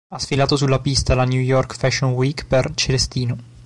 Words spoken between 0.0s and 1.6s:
Ha sfilato sulla pista alla New